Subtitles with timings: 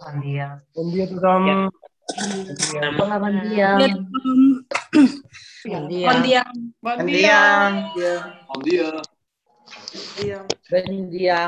[0.00, 0.56] Bon dia.
[0.74, 1.68] Bon dia a tothom.
[2.96, 3.68] Hola, bon dia.
[5.68, 6.08] Bon dia.
[6.08, 6.42] Bon dia.
[6.80, 7.36] Bon dia.
[8.48, 8.88] Bon dia.
[10.80, 11.38] Bon dia.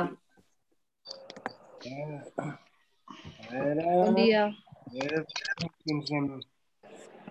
[2.37, 4.45] A veure, Bon dia.
[4.45, 5.24] a veure
[5.80, 6.41] si ens anem...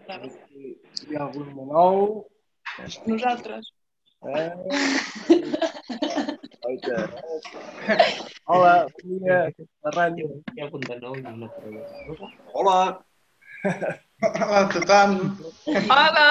[0.10, 2.26] Hi ha algun de nou?
[3.06, 3.66] Nosaltres.
[4.26, 4.50] Eh?
[6.62, 7.10] Oita.
[8.46, 9.50] Hola, bon dia.
[9.82, 10.28] La ràdio.
[10.54, 12.28] Hi ha algun de nou i una pregunta.
[12.54, 12.76] Hola.
[14.22, 15.16] Hola a tothom.
[15.66, 16.28] Hola.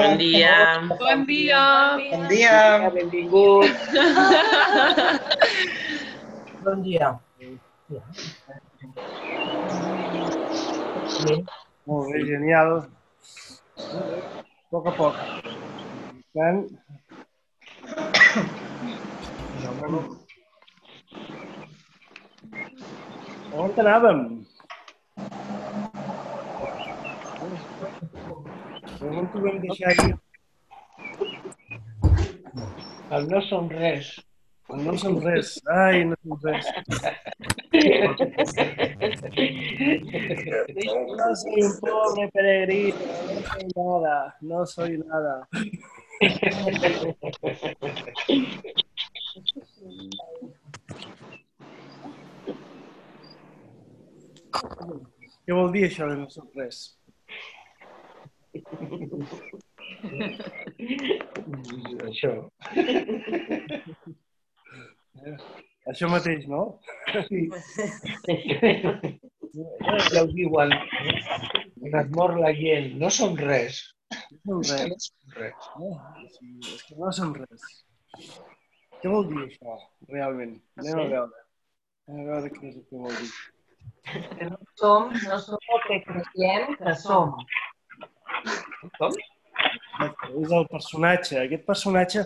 [0.00, 0.56] Bon dia.
[1.00, 1.62] Bon dia.
[2.10, 2.58] Bon dia.
[2.92, 3.72] Benvingut.
[6.66, 7.08] Bon dia.
[11.88, 12.70] Molt bé, genial.
[13.80, 14.04] A
[14.68, 15.16] poc a poc.
[16.36, 16.52] Per
[19.82, 19.94] tant...
[23.52, 24.20] On anàvem?
[29.02, 30.10] On t'ho vam deixar aquí?
[33.16, 34.12] El no som res.
[34.84, 35.46] No som res.
[35.68, 36.66] Ai, no som res.
[41.18, 45.34] No soy un pobre peregrino, no soy nada, no soy nada.
[55.42, 56.76] Què vol dir això de no som res?
[62.06, 62.32] Això.
[65.90, 66.62] Això mateix, no?
[70.14, 70.70] Ja ho diuen.
[71.82, 73.82] Quan es mor la gent, no som res.
[74.46, 74.92] No som res.
[74.94, 75.72] No som res.
[75.80, 75.90] No,
[76.36, 77.81] sí, és que no som res.
[79.02, 79.76] Què vol dir això,
[80.12, 80.52] realment?
[80.78, 81.40] Anem a veure.
[82.06, 83.30] Anem a veure què és el que vol dir.
[84.12, 87.32] Que no som, no som el que creiem que som.
[89.00, 89.16] Com?
[90.44, 91.40] És el personatge.
[91.40, 92.22] Aquest personatge,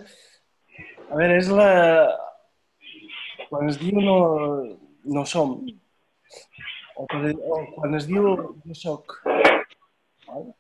[1.07, 1.71] a veure, és la...
[3.47, 4.19] Quan es diu no,
[5.17, 5.57] no som,
[6.97, 8.29] o, quan, o quan es diu
[8.67, 9.17] jo soc?
[10.29, 10.53] Ara,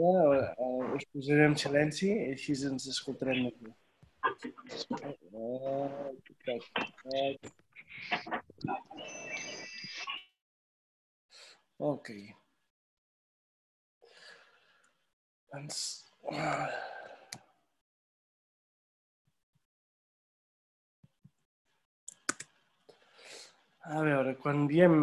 [0.00, 3.50] eh, us posaré en silenci i així ens escoltarem
[4.22, 4.52] aquí.
[11.78, 12.10] Ok.
[15.52, 15.78] Doncs...
[23.90, 24.96] A veure, quan diem...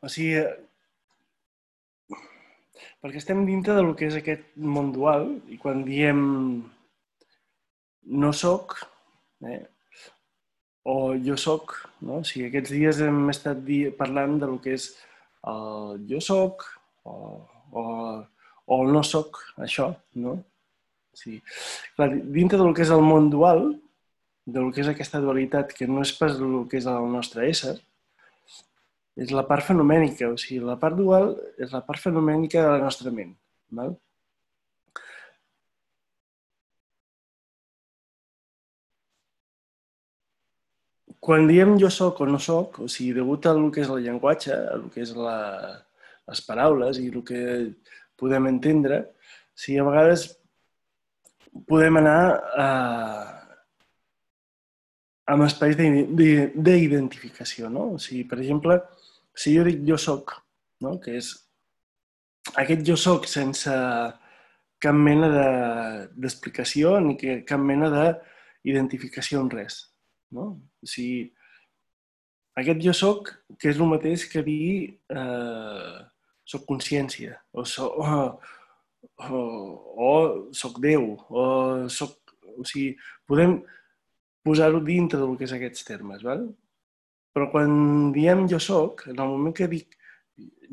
[0.00, 0.42] O sigui,
[3.02, 6.20] perquè estem dintre del que és aquest món dual i quan diem
[8.08, 8.74] no soc,
[9.46, 9.66] eh,
[10.88, 12.22] o jo soc, no?
[12.22, 13.60] o sigui, aquests dies hem estat
[13.98, 14.88] parlant del que és
[15.48, 16.64] el jo soc
[17.04, 17.14] o,
[17.72, 17.82] o,
[18.66, 20.38] o el no soc, això, no?
[21.18, 21.40] Sí.
[21.96, 23.72] Clar, dintre del que és el món dual,
[24.48, 27.74] del que és aquesta dualitat, que no és pas el que és el nostre ésser,
[29.18, 32.82] és la part fenomènica, o sigui, la part dual és la part fenomènica de la
[32.84, 33.32] nostra ment.
[33.78, 33.96] Val?
[41.28, 44.52] Quan diem jo sóc o no sóc, o sigui, degut a que és el llenguatge,
[44.54, 45.38] a el que és la,
[46.30, 47.40] les paraules i el que
[48.16, 50.20] podem entendre, o sigui, a vegades
[51.66, 52.22] podem anar
[52.64, 52.68] a,
[55.34, 57.82] amb espais d'identificació, no?
[57.96, 58.78] O sigui, per exemple,
[59.38, 60.34] si jo dic jo soc,
[60.84, 60.96] no?
[61.02, 61.30] que és
[62.58, 63.74] aquest jo soc sense
[64.82, 65.28] cap mena
[66.16, 69.80] d'explicació de, ni que, cap mena d'identificació en res.
[70.34, 70.50] No?
[70.82, 71.28] O sigui,
[72.58, 74.68] aquest jo soc, que és el mateix que dir
[75.14, 75.98] eh,
[76.48, 78.22] soc consciència, o, so, o,
[79.28, 79.42] o,
[80.08, 80.12] o
[80.56, 81.44] soc Déu, o
[81.92, 82.16] soc...
[82.58, 82.96] O sigui,
[83.30, 83.60] podem
[84.42, 86.48] posar-ho dintre del que és aquests termes, val?
[87.38, 89.92] Però quan diem jo soc, en el moment que dic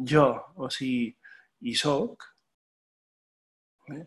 [0.10, 0.24] jo,
[0.58, 1.12] o sigui,
[1.62, 2.24] i soc,
[3.94, 4.00] eh,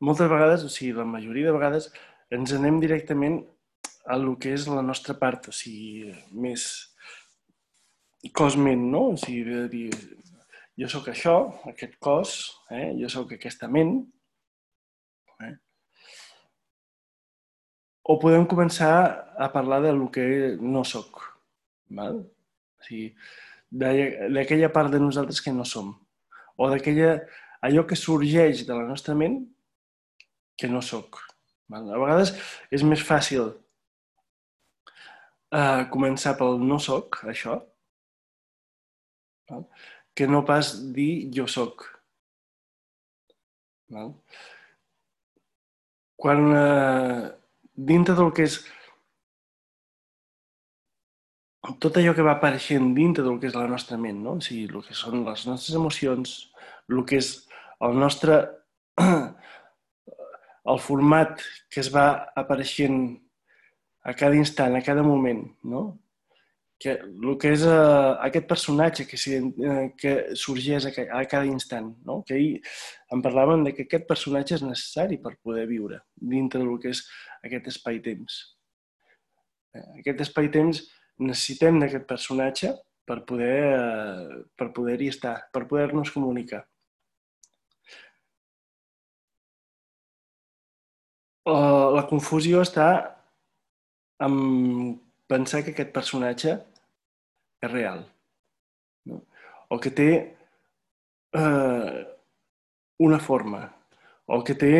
[0.00, 1.90] moltes vegades, o sigui, la majoria de vegades,
[2.32, 3.36] ens anem directament
[4.08, 6.64] a lo que és la nostra part, o sigui, més
[8.40, 9.02] cosment, no?
[9.12, 9.90] O sigui, de dir,
[10.80, 11.36] jo sóc això,
[11.68, 12.38] aquest cos,
[12.72, 12.94] eh?
[12.96, 13.98] jo sóc aquesta ment,
[15.44, 15.52] eh?
[18.08, 18.94] o podem començar
[19.36, 21.28] a parlar de lo que no sóc,
[21.96, 22.22] val?
[22.22, 23.12] O sigui,
[23.72, 25.94] d'aquella part de nosaltres que no som,
[26.58, 27.14] o d'aquella
[27.62, 29.38] allò que sorgeix de la nostra ment
[30.58, 31.22] que no sóc.
[31.72, 31.88] Val?
[31.88, 32.34] A vegades
[32.74, 33.52] és més fàcil
[35.52, 37.58] eh, començar pel no soc, això,
[39.50, 39.66] val?
[40.14, 41.86] que no pas dir jo soc.
[43.92, 44.12] Val?
[46.22, 47.22] Quan eh,
[47.74, 48.60] dintre del que és
[51.82, 54.34] tot allò que va apareixent dintre del que és la nostra ment, no?
[54.40, 56.34] o sigui, el que són les nostres emocions,
[56.90, 57.34] el que és
[57.86, 58.42] el nostre...
[60.72, 62.06] el format que es va
[62.38, 62.98] apareixent
[64.06, 65.82] a cada instant, a cada moment, no?
[66.82, 71.92] Que, el que és uh, aquest personatge que, uh, que sorgeix a, a cada instant,
[72.06, 72.20] no?
[72.26, 72.56] Que ahir
[73.14, 76.00] en parlaven de que aquest personatge és necessari per poder viure
[76.34, 77.04] dintre del que és
[77.46, 78.40] aquest espai-temps.
[79.78, 80.82] Eh, aquest espai-temps
[81.26, 82.72] necessitem d'aquest personatge
[83.08, 86.62] per poder uh, per poder-hi estar, per poder-nos comunicar.
[91.42, 92.88] Uh, la confusió està
[94.22, 94.36] en
[95.26, 96.54] pensar que aquest personatge
[97.62, 98.04] és real.
[99.10, 99.22] No?
[99.74, 100.10] O que té
[101.34, 102.02] uh,
[103.02, 103.64] una forma.
[104.30, 104.72] O que té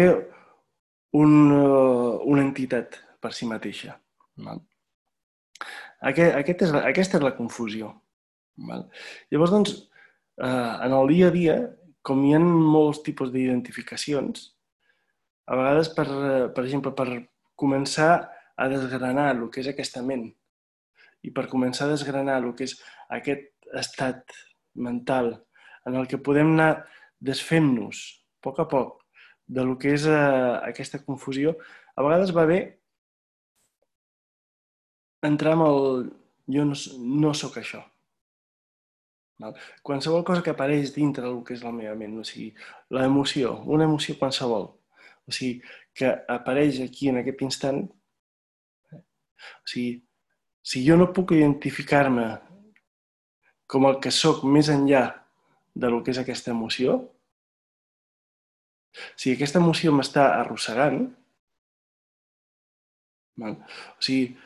[1.19, 3.97] un, uh, una entitat per si mateixa.
[4.47, 4.63] Val?
[6.11, 7.93] Aquest, aquest és, aquesta és la confusió.
[8.69, 8.89] Val?
[9.33, 9.75] Llavors, doncs,
[10.43, 11.57] uh, en el dia a dia,
[12.03, 14.51] com hi ha molts tipus d'identificacions,
[15.47, 16.07] a vegades, per,
[16.55, 17.09] per exemple, per
[17.59, 18.13] començar
[18.57, 20.27] a desgranar el que és aquesta ment
[21.23, 22.75] i per començar a desgranar el que és
[23.15, 24.35] aquest estat
[24.75, 25.33] mental
[25.87, 26.85] en el que podem anar
[27.23, 28.99] desfent-nos a poc a poc
[29.47, 31.55] de lo que és uh, aquesta confusió,
[31.95, 32.61] a vegades va bé
[35.27, 35.81] entrar amb el
[36.53, 36.77] jo no,
[37.23, 37.83] no sóc això.
[39.43, 39.57] Val?
[39.87, 42.53] Qualsevol cosa que apareix dintre del que és la meva ment, o sigui,
[42.95, 44.69] l'emoció, una emoció qualsevol,
[45.27, 45.61] o sigui,
[45.95, 47.83] que apareix aquí en aquest instant,
[49.43, 49.97] o sigui,
[50.63, 52.29] si jo no puc identificar-me
[53.67, 55.09] com el que sóc més enllà
[55.75, 57.01] de lo que és aquesta emoció,
[59.17, 61.07] si aquesta emoció m'està arrossegant,
[63.41, 63.59] val?
[63.97, 64.37] o sigui,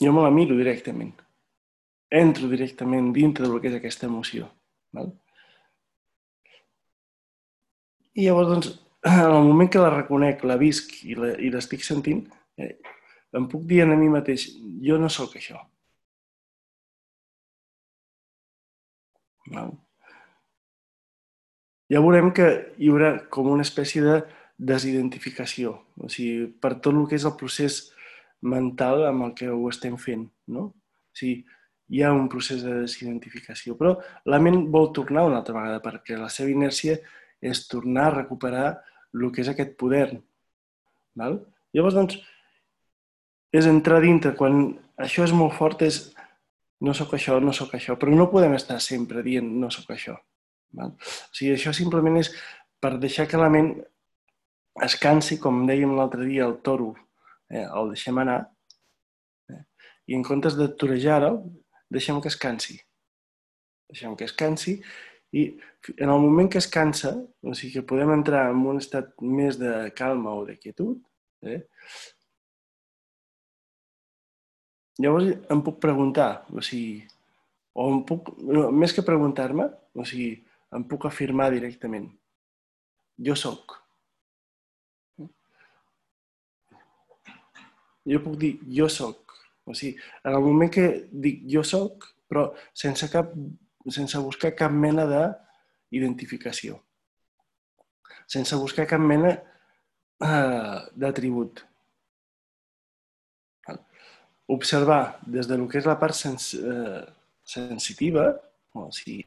[0.00, 1.14] jo me la miro directament.
[2.10, 4.48] Entro directament dintre del que és aquesta emoció.
[4.94, 5.12] Val?
[8.16, 8.68] I llavors, doncs,
[9.06, 12.22] en el moment que la reconec, la visc i l'estic sentint,
[12.56, 12.76] eh,
[13.36, 14.48] em puc dir a mi mateix,
[14.82, 15.60] jo no sóc això.
[19.52, 19.74] Val?
[21.92, 22.46] Ja veurem que
[22.82, 24.16] hi haurà com una espècie de
[24.58, 27.76] desidentificació, o sigui, per tot el que és el procés
[28.42, 30.68] mental amb el que ho estem fent, no?
[30.70, 31.44] O sigui,
[31.88, 33.94] hi ha un procés de desidentificació, però
[34.26, 36.98] la ment vol tornar una altra vegada perquè la seva inèrcia
[37.40, 38.66] és tornar a recuperar
[39.14, 40.08] el que és aquest poder.
[41.16, 41.38] Val?
[41.76, 42.18] Llavors, doncs,
[43.54, 44.34] és entrar dintre.
[44.36, 46.10] Quan això és molt fort, és
[46.84, 50.16] no sóc això, no sóc això, però no podem estar sempre dient no sóc això.
[50.76, 50.92] Val?
[50.92, 52.32] O sigui, això simplement és
[52.82, 53.72] per deixar que la ment
[54.84, 56.92] es cansi, com dèiem l'altre dia, el toro,
[57.50, 58.40] eh, el deixem anar,
[59.50, 59.62] eh,
[60.10, 61.32] i en comptes de torejar-ho,
[61.92, 62.78] deixem que es cansi.
[63.90, 64.80] Deixem que es cansi
[65.36, 65.46] i
[65.98, 67.12] en el moment que es cansa,
[67.42, 70.98] o sigui que podem entrar en un estat més de calma o de quietud,
[71.46, 71.62] eh,
[75.02, 77.04] llavors em puc preguntar, o sigui,
[77.76, 80.30] o em puc, no, més que preguntar-me, o sigui,
[80.76, 82.08] em puc afirmar directament.
[83.26, 83.76] Jo sóc.
[88.06, 89.34] Jo puc dir jo sóc.
[89.66, 93.32] O sigui, en el moment que dic jo sóc, però sense, cap,
[93.90, 96.78] sense buscar cap mena d'identificació.
[98.30, 101.64] Sense buscar cap mena uh, d'atribut.
[104.54, 107.02] Observar des de lo que és la part sens, uh,
[107.46, 108.28] sensitiva,
[108.78, 109.24] o sigui,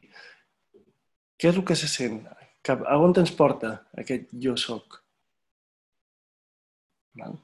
[1.40, 2.22] què és el que se sent?
[2.64, 5.00] Cap, a on ens porta aquest jo sóc?
[7.20, 7.36] Val?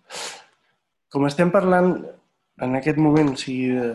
[1.12, 1.92] Com estem parlant
[2.66, 3.94] en aquest moment, o sigui, de,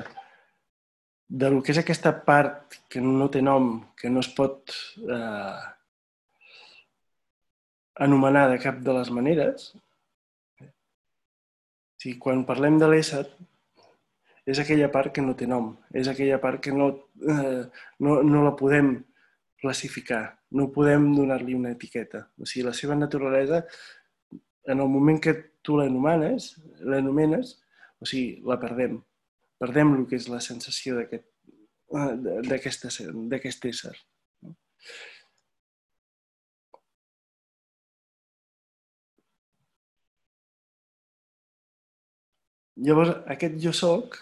[1.44, 5.62] de lo que és aquesta part que no té nom, que no es pot eh,
[8.08, 9.72] anomenar de cap de les maneres,
[10.62, 10.68] o
[12.02, 13.26] sigui, quan parlem de l'ésser,
[14.52, 16.90] és aquella part que no té nom, és aquella part que no,
[17.22, 17.64] eh,
[18.02, 18.96] no, no la podem
[19.62, 20.24] classificar,
[20.58, 22.26] no podem donar-li una etiqueta.
[22.42, 23.62] O sigui, la seva naturalesa,
[24.68, 27.56] en el moment que tu l'anomenes, l'anomenes,
[28.02, 29.00] o sigui, la perdem.
[29.62, 31.28] Perdem el que és la sensació d'aquest
[31.92, 33.96] d'aquest ésser.
[42.82, 44.16] Llavors, aquest jo soc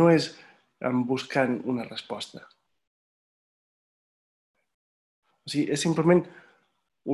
[0.00, 0.30] no és
[0.86, 2.46] en buscant una resposta.
[5.44, 6.22] O sigui, és simplement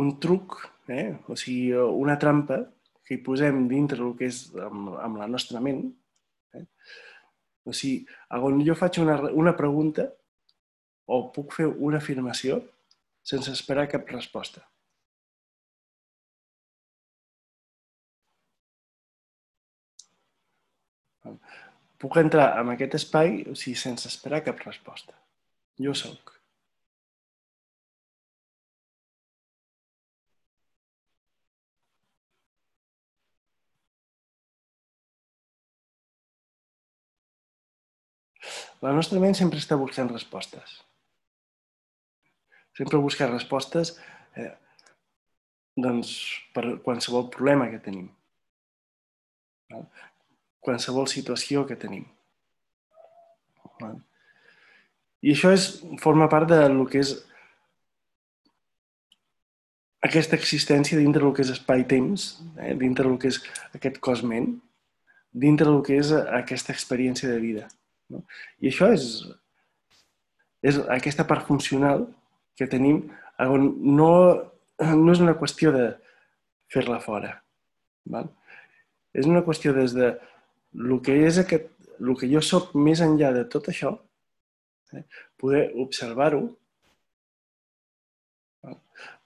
[0.01, 0.57] un truc,
[0.89, 1.13] eh?
[1.29, 2.63] o sigui, una trampa
[3.05, 5.85] que hi posem dintre el que és amb, amb la nostra ment.
[6.57, 6.65] Eh?
[7.69, 8.03] O sigui,
[8.49, 10.09] on jo faig una, una pregunta
[11.07, 12.61] o puc fer una afirmació
[13.23, 14.65] sense esperar cap resposta.
[22.03, 25.15] Puc entrar en aquest espai o sigui, sense esperar cap resposta.
[25.79, 26.33] Jo sóc.
[38.83, 40.81] La nostra ment sempre està buscant respostes.
[42.75, 43.93] Sempre busca respostes
[44.35, 44.51] eh,
[45.77, 46.15] doncs,
[46.55, 48.09] per qualsevol problema que tenim.
[49.71, 49.85] Val?
[50.63, 52.09] Qualsevol situació que tenim.
[53.81, 54.01] Val?
[55.23, 55.69] I això és,
[56.03, 57.13] forma part de lo que és
[60.03, 62.25] aquesta existència dintre del que és espai-temps,
[62.59, 62.75] eh?
[62.81, 63.39] dintre del que és
[63.79, 64.57] aquest cos-ment,
[65.31, 66.11] dintre del que és
[66.43, 67.69] aquesta experiència de vida.
[68.13, 68.23] No?
[68.61, 69.09] I això és,
[70.63, 72.07] és aquesta part funcional
[72.59, 73.05] que tenim
[73.43, 74.13] on no,
[74.79, 75.89] no és una qüestió de
[76.73, 77.35] fer-la fora.
[78.13, 78.29] Val?
[79.13, 80.13] És una qüestió des de
[80.73, 81.69] el que és aquest,
[82.01, 83.93] el que jo sóc més enllà de tot això,
[84.97, 85.05] eh?
[85.41, 86.47] poder observar-ho,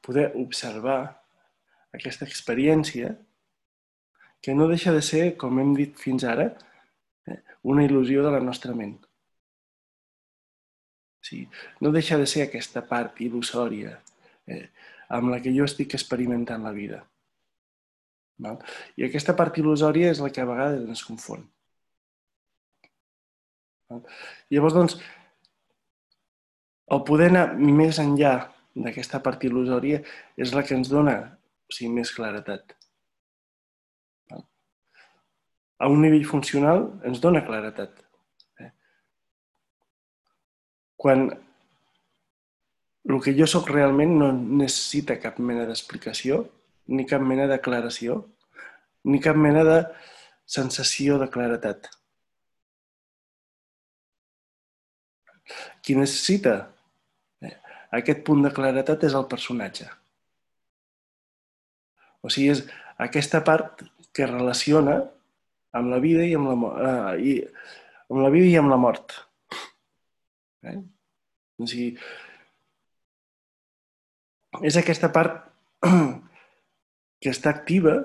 [0.07, 1.01] poder observar
[1.95, 3.15] aquesta experiència
[4.43, 6.53] que no deixa de ser, com hem dit fins ara,
[7.67, 8.97] una il·lusió de la nostra ment.
[11.27, 11.43] Sí,
[11.83, 13.97] no deixa de ser aquesta part il·lusòria
[14.47, 14.67] eh,
[15.17, 17.03] amb la que jo estic experimentant la vida.
[18.47, 18.61] Val?
[19.01, 21.43] I aquesta part il·lusòria és la que a vegades ens confon.
[23.91, 24.05] Val?
[24.55, 24.99] Llavors, doncs,
[26.95, 28.37] el poder anar més enllà
[28.77, 30.03] d'aquesta part il·lusòria
[30.39, 31.17] és la que ens dona
[31.67, 32.76] o sigui, més claretat
[35.79, 37.99] a un nivell funcional ens dona claretat.
[38.61, 38.71] Eh?
[40.97, 41.29] Quan
[43.07, 46.45] el que jo sóc realment no necessita cap mena d'explicació,
[46.91, 48.23] ni cap mena d'aclaració,
[49.07, 49.77] ni cap mena de
[50.47, 51.91] sensació de claretat.
[55.83, 56.57] Qui necessita
[57.43, 57.55] eh,
[58.01, 59.87] aquest punt de claretat és el personatge.
[62.27, 62.65] O sigui, és
[63.03, 63.85] aquesta part
[64.17, 65.05] que relaciona
[65.79, 67.39] amb la vida i amb la, uh, i,
[68.11, 69.17] amb la vida i amb la mort.
[70.67, 70.79] Eh?
[71.61, 71.91] O sigui,
[74.67, 75.43] és aquesta part
[77.23, 77.99] que està activa,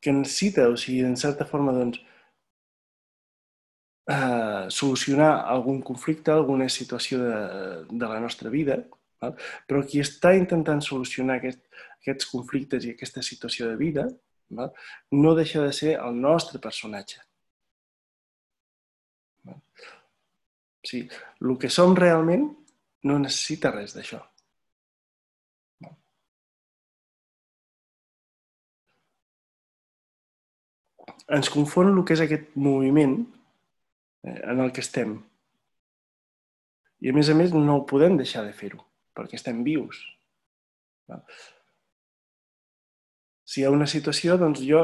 [0.00, 2.00] que necessita, o sigui, en certa forma, doncs,
[4.10, 7.36] eh, solucionar algun conflicte, alguna situació de,
[7.90, 8.78] de la nostra vida,
[9.20, 9.36] val?
[9.68, 11.62] però qui està intentant solucionar aquest,
[12.00, 14.08] aquests conflictes i aquesta situació de vida
[14.50, 14.72] val?
[15.10, 17.20] no deixa de ser el nostre personatge.
[19.46, 19.60] Val?
[20.86, 21.08] Sigui,
[21.44, 22.48] el que som realment
[23.08, 24.20] no necessita res d'això.
[31.30, 33.20] Ens confon el que és aquest moviment
[34.26, 35.14] eh, en el que estem.
[37.00, 38.80] I a més a més no podem deixar de fer-ho,
[39.16, 40.00] perquè estem vius.
[43.50, 44.80] Si hi ha una situació, doncs jo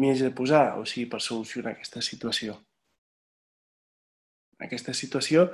[0.00, 2.56] m'hi haig de posar, o sigui, per solucionar aquesta situació.
[4.66, 5.48] Aquesta situació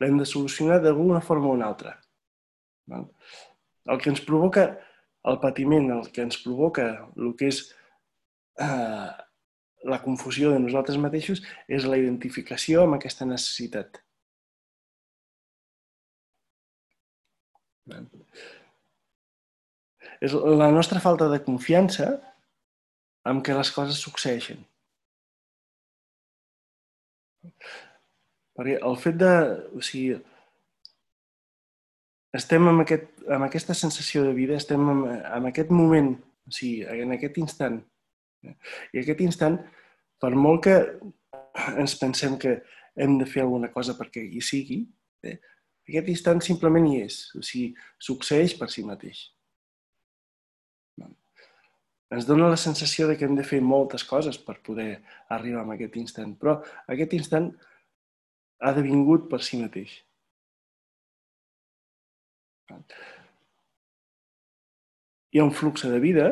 [0.00, 1.96] l'hem de solucionar d'alguna forma o una altra.
[2.90, 4.64] El que ens provoca
[5.30, 7.60] el patiment, el que ens provoca el que és
[8.64, 9.10] eh,
[9.92, 14.00] la confusió de nosaltres mateixos és la identificació amb aquesta necessitat.
[20.20, 22.10] És la nostra falta de confiança
[23.30, 24.60] amb què les coses succeeixen.
[28.56, 29.30] Perquè el fet de...
[29.76, 30.18] O sigui,
[32.36, 36.12] estem amb, aquest, amb aquesta sensació de vida, estem en, en aquest moment,
[36.46, 37.80] o sigui, en aquest instant.
[38.44, 39.56] I aquest instant,
[40.20, 40.76] per molt que
[41.80, 42.58] ens pensem que
[43.00, 44.82] hem de fer alguna cosa perquè hi sigui,
[45.24, 45.38] eh,
[45.88, 47.72] aquest instant simplement hi és, o sigui,
[48.10, 49.30] succeeix per si mateix
[52.10, 54.90] ens dona la sensació de que hem de fer moltes coses per poder
[55.36, 56.58] arribar a aquest instant, però
[56.90, 57.50] aquest instant
[58.60, 59.92] ha devingut per si mateix.
[65.30, 66.28] Hi ha un flux de vida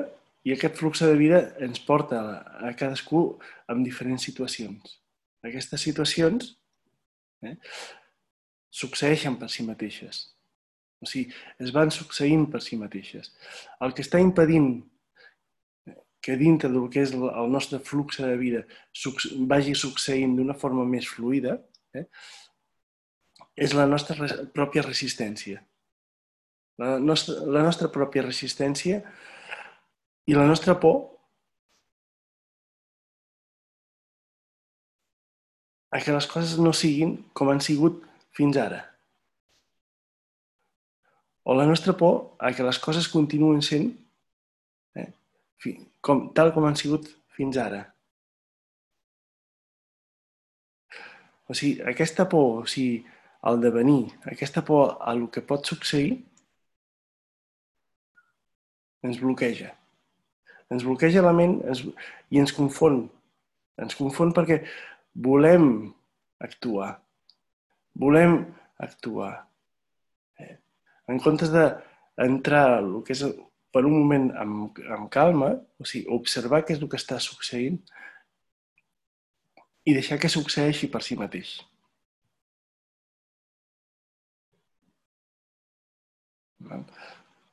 [0.46, 2.18] I aquest flux de vida ens porta
[2.62, 3.20] a, cadascú
[3.68, 4.94] en diferents situacions.
[5.44, 6.54] Aquestes situacions
[7.42, 7.56] eh,
[8.70, 10.22] succeeixen per si mateixes.
[11.02, 13.34] O sigui, es van succeint per si mateixes.
[13.84, 14.70] El que està impedint
[16.20, 18.64] que dintre del que és el nostre flux de vida
[19.50, 21.58] vagi succeint d'una forma més fluida,
[21.94, 22.04] eh,
[23.56, 25.62] és la nostra res pròpia resistència.
[26.78, 29.00] La nostra, la nostra pròpia resistència
[30.30, 30.98] i la nostra por
[35.90, 38.02] a que les coses no siguin com han sigut
[38.36, 38.84] fins ara.
[41.48, 43.88] O la nostra por a que les coses continuen sent
[44.94, 45.08] eh,
[46.00, 47.84] com, tal com han sigut fins ara.
[51.48, 53.00] O sigui, aquesta por, o sigui,
[53.48, 56.18] el devenir, aquesta por a el que pot succeir,
[59.06, 59.72] ens bloqueja.
[60.68, 61.84] Ens bloqueja la ment ens,
[62.28, 63.06] i ens confon.
[63.80, 64.60] Ens confon perquè
[65.28, 65.68] volem
[66.44, 66.90] actuar.
[67.98, 68.40] Volem
[68.84, 69.32] actuar.
[70.42, 70.56] Eh?
[71.08, 73.24] En comptes d'entrar el que és
[73.72, 77.80] per un moment amb, amb calma, o sigui, observar què és el que està succeint
[79.88, 81.56] i deixar que succeeixi per si mateix.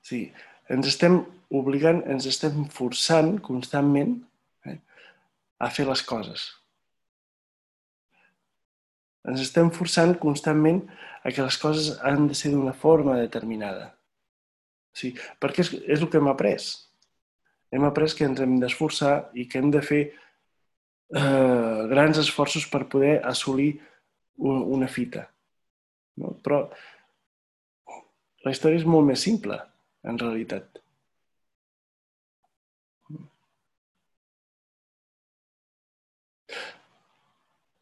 [0.05, 0.19] Sí,
[0.73, 1.19] ens estem
[1.59, 4.15] obligant, ens estem forçant constantment
[4.65, 4.77] eh,
[5.61, 6.47] a fer les coses.
[9.25, 10.83] Ens estem forçant constantment
[11.23, 13.93] a que les coses han de ser d'una forma determinada.
[14.95, 15.11] Sí,
[15.43, 16.69] perquè és, és el que hem après.
[17.75, 22.85] Hem après que ens hem d'esforçar i que hem de fer eh, grans esforços per
[22.91, 23.73] poder assolir
[24.37, 25.25] un, una fita.
[26.21, 26.37] No?
[26.45, 26.63] Però
[28.45, 29.59] la història és molt més simple,
[30.07, 30.79] en realitat.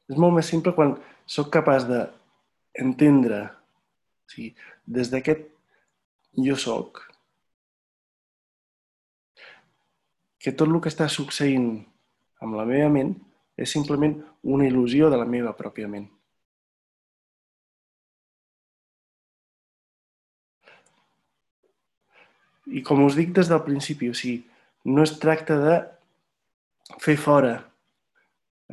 [0.09, 0.97] És molt més simple quan
[1.29, 4.53] sóc capaç d'entendre o sigui,
[4.97, 5.52] des d'aquest
[6.37, 7.03] jo sóc
[10.43, 11.69] que tot el que està succeint
[12.43, 13.13] amb la meva ment
[13.55, 16.09] és simplement una il·lusió de la meva pròpia ment.
[22.73, 24.41] I com us dic des del principi, o sigui,
[24.89, 25.77] no es tracta de
[26.99, 27.53] fer fora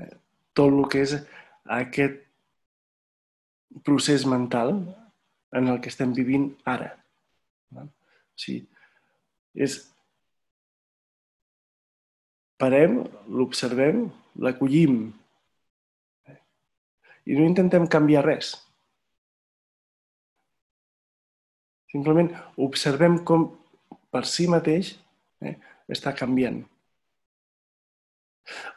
[0.00, 0.14] eh,
[0.56, 1.14] tot el que és
[1.78, 2.18] aquest
[3.86, 4.74] procés mental
[5.54, 6.96] en el que estem vivint ara.
[8.40, 8.60] Sí.
[9.54, 9.80] És...
[12.60, 12.98] Parem,
[13.32, 14.04] l'observem,
[14.44, 14.98] l'acollim
[17.30, 18.52] i no intentem canviar res.
[21.90, 22.30] Simplement
[22.66, 23.48] observem com
[24.10, 24.92] per si mateix
[25.42, 25.56] eh,
[25.90, 26.60] està canviant.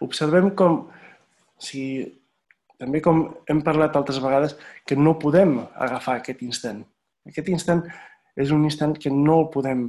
[0.06, 0.80] Observem com,
[1.62, 1.84] si,
[2.82, 6.82] també com hem parlat altres vegades, que no podem agafar aquest instant.
[7.30, 7.86] Aquest instant
[8.35, 9.87] és un instant que no el podem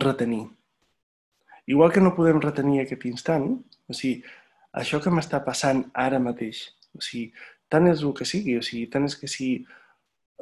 [0.00, 0.46] retenir.
[1.68, 3.50] Igual que no podem retenir aquest instant,
[3.88, 4.22] o sigui,
[4.72, 6.62] això que m'està passant ara mateix,
[6.96, 7.32] o sigui,
[7.68, 9.66] tant és el que sigui, o sigui, tant és que sigui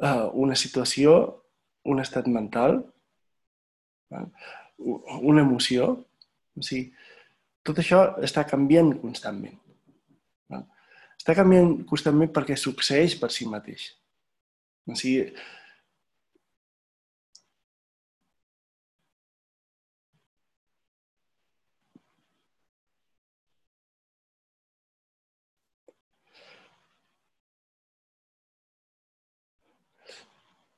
[0.03, 1.17] uh, una situació,
[1.87, 2.79] un estat mental,
[4.77, 5.89] una emoció,
[6.55, 6.87] o sigui,
[7.67, 9.57] tot això està canviant constantment.
[11.17, 13.89] Està canviant constantment perquè succeeix per si mateix.
[14.87, 15.25] O sigui,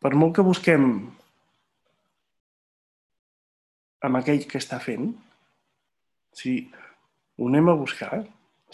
[0.04, 0.86] per molt que busquem
[4.08, 5.10] amb aquell que està fent,
[6.40, 6.54] si
[7.38, 8.22] ho anem a buscar,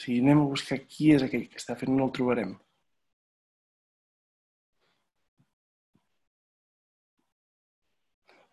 [0.01, 2.53] si anem a buscar qui és aquell que està fent, no el trobarem.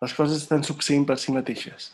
[0.03, 1.91] Les coses estan succeint per si mateixes.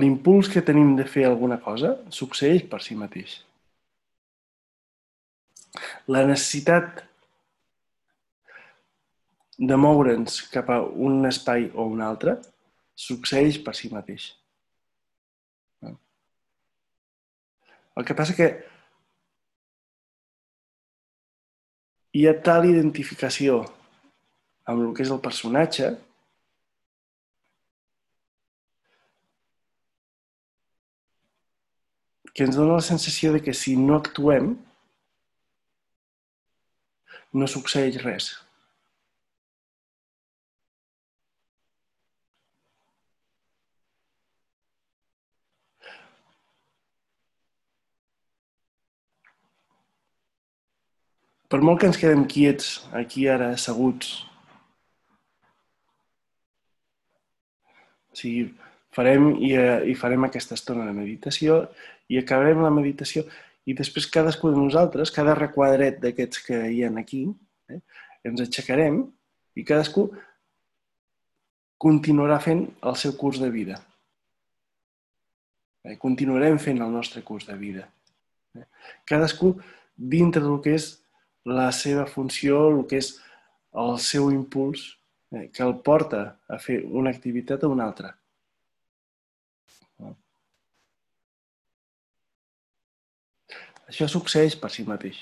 [0.00, 3.38] L'impuls que tenim de fer alguna cosa succeeix per si mateix.
[6.08, 7.02] La necessitat
[9.58, 12.38] de moure'ns cap a un espai o un altre
[13.06, 14.30] succeeix per si mateix.
[17.98, 18.46] El que passa que
[22.14, 23.58] hi ha tal identificació
[24.70, 25.90] amb el que és el personatge
[32.32, 34.52] que ens dona la sensació de que si no actuem
[37.32, 38.30] no succeeix res.
[51.48, 54.10] Per molt que ens quedem quiets aquí ara, asseguts,
[58.12, 58.42] o sigui,
[58.92, 61.62] farem i, eh, i farem aquesta estona de meditació
[62.12, 63.24] i acabarem la meditació
[63.68, 67.26] i després cadascú de nosaltres, cada requadret d'aquests que hi ha aquí,
[67.68, 67.80] eh,
[68.24, 69.02] ens aixecarem
[69.58, 70.08] i cadascú
[71.78, 73.78] continuarà fent el seu curs de vida.
[75.84, 77.86] Eh, continuarem fent el nostre curs de vida.
[78.56, 78.66] Eh,
[79.04, 79.54] cadascú
[79.96, 80.90] dintre del que és
[81.44, 83.14] la seva funció, el que és
[83.78, 84.98] el seu impuls,
[85.32, 88.17] eh, que el porta a fer una activitat o una altra.
[93.88, 95.18] Això succeeix per si mateix.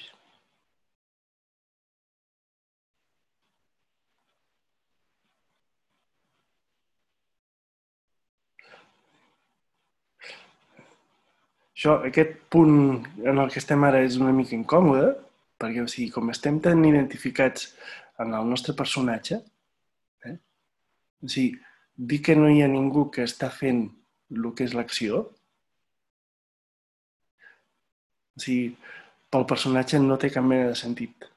[11.77, 15.11] Això, aquest punt en el que estem ara és una mica incòmode,
[15.61, 17.69] perquè o sigui, com estem tan identificats
[18.25, 19.39] en el nostre personatge,
[20.25, 20.35] eh?
[21.23, 21.53] o sigui,
[21.97, 23.85] dir que no hi ha ningú que està fent
[24.33, 25.27] el que és l'acció,
[28.37, 28.77] o sigui,
[29.33, 31.29] pel personatge no té cap mena de sentit.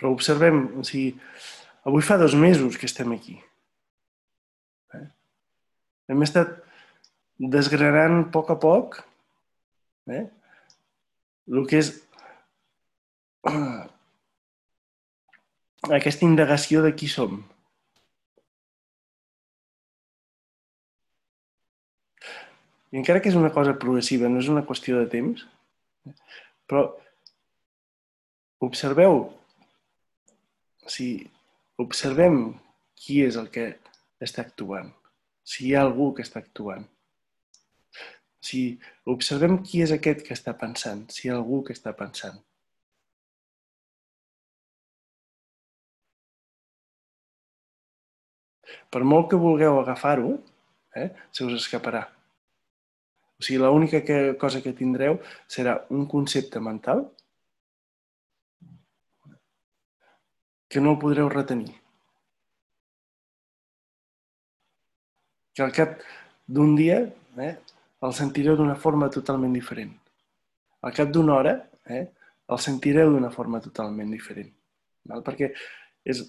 [0.00, 1.12] Però observem, o sigui,
[1.84, 3.36] avui fa dos mesos que estem aquí.
[4.96, 5.06] Eh?
[6.08, 6.56] Hem estat
[7.40, 9.00] desgranant a poc a poc
[10.12, 10.26] eh?
[11.48, 11.92] el que és
[15.88, 17.40] aquesta indagació de qui som.
[22.90, 25.44] I encara que és una cosa progressiva, no és una qüestió de temps,
[26.66, 26.88] però
[28.66, 29.22] observeu,
[30.90, 31.06] si
[31.78, 32.42] observem
[32.98, 33.68] qui és el que
[34.20, 34.90] està actuant,
[35.46, 36.84] si hi ha algú que està actuant.
[38.40, 38.60] Si
[39.12, 42.40] observem qui és aquest que està pensant, si hi ha algú que està pensant.
[48.90, 50.34] Per molt que vulgueu agafar-ho,
[50.96, 52.08] eh, se us escaparà.
[53.38, 54.02] O sigui, l'única
[54.36, 57.06] cosa que tindreu serà un concepte mental
[60.68, 61.72] que no el podreu retenir.
[65.54, 66.02] Que al cap
[66.46, 67.00] d'un dia
[67.46, 67.54] eh,
[68.06, 69.94] el sentireu d'una forma totalment diferent.
[70.86, 71.56] Al cap d'una hora
[71.90, 72.04] eh,
[72.50, 74.52] el sentireu d'una forma totalment diferent.
[75.10, 75.24] Val?
[75.26, 75.50] Perquè
[76.04, 76.22] és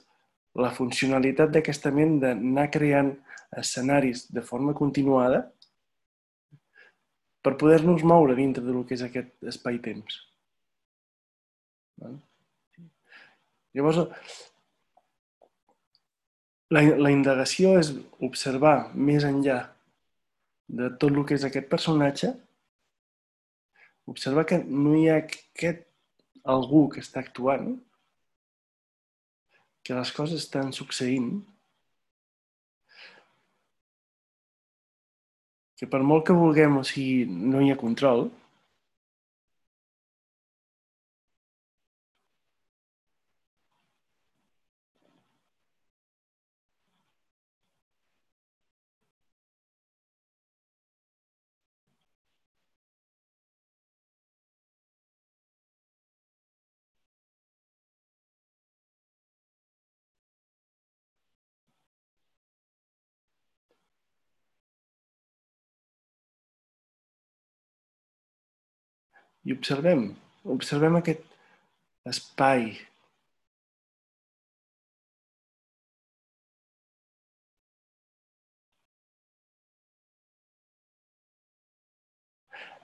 [0.60, 3.14] la funcionalitat d'aquesta ment d'anar creant
[3.62, 5.46] escenaris de forma continuada
[7.42, 10.20] per poder-nos moure dintre del que és aquest espai-temps.
[13.76, 14.02] Llavors,
[16.72, 19.62] la, la indagació és observar més enllà
[20.72, 22.32] de tot el que és aquest personatge,
[24.12, 25.88] observar que no hi ha aquest
[26.56, 27.74] algú que està actuant,
[29.84, 31.32] que les coses estan succeint,
[35.80, 38.28] que per molt que vulguem, o sigui, no hi ha control,
[69.45, 70.08] i observem,
[70.56, 71.25] observem aquest
[72.12, 72.71] espai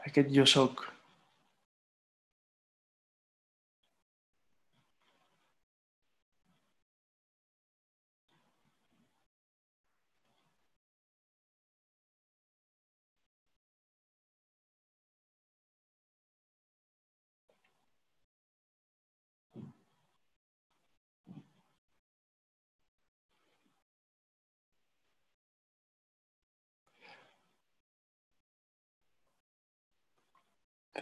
[0.07, 0.96] aquest jo sóc.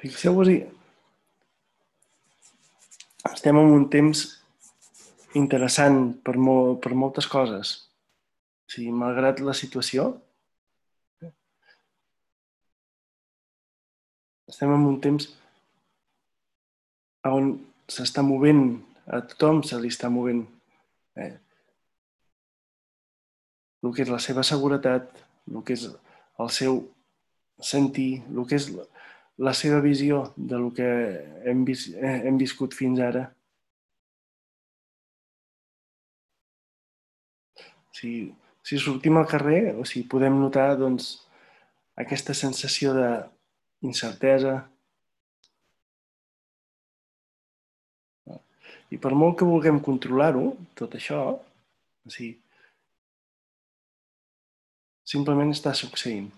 [0.02, 0.58] Fixeu-vos-hi,
[3.32, 4.24] estem en un temps
[5.40, 7.76] interessant per, mo per moltes coses.
[8.66, 10.10] O sigui, malgrat la situació,
[14.52, 15.32] estem en un temps
[17.26, 17.56] on
[17.90, 18.68] s'està movent,
[19.10, 20.46] a tothom se li està movent.
[21.16, 21.34] Eh?
[23.86, 25.10] el que és la seva seguretat,
[25.52, 25.86] el que és
[26.42, 26.80] el seu
[27.62, 28.86] sentir, el que és la,
[29.38, 30.88] la seva visió de lo que
[31.46, 33.26] hem, vis, eh, hem viscut fins ara.
[37.96, 38.14] Si,
[38.64, 41.12] si sortim al carrer, o si podem notar doncs,
[41.96, 44.56] aquesta sensació d'incertesa,
[48.94, 51.22] I per molt que vulguem controlar-ho, tot això,
[52.06, 52.36] o sigui,
[55.14, 56.30] simplement està succeint.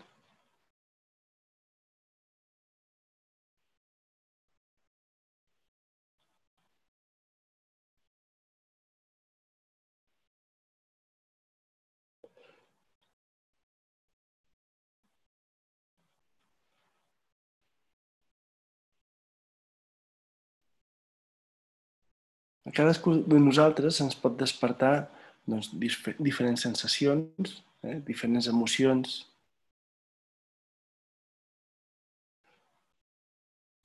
[22.68, 25.08] A cadascú de nosaltres se'ns pot despertar
[25.48, 25.72] doncs,
[26.20, 27.54] diferents sensacions,
[27.84, 29.22] eh, diferents emocions,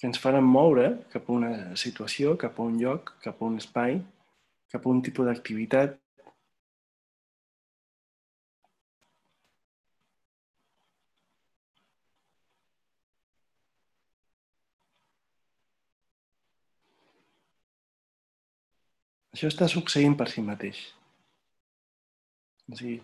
[0.03, 3.61] que ens faran moure cap a una situació, cap a un lloc, cap a un
[3.63, 4.01] espai,
[4.75, 6.02] cap a un tipus d'activitat.
[19.33, 20.81] Això està succeint per si mateix.
[22.69, 22.99] O sigui,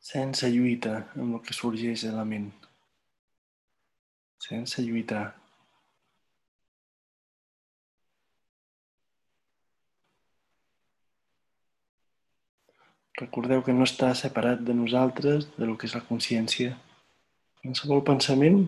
[0.00, 2.48] sense lluita amb el que sorgeix de la ment.
[4.40, 5.26] Sense lluitar.
[13.20, 16.78] Recordeu que no està separat de nosaltres, del que és la consciència.
[17.60, 18.62] Qualsevol pensament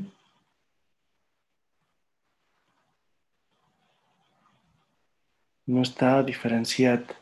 [5.73, 7.17] no està diferenciat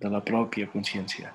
[0.00, 1.34] de la pròpia consciència.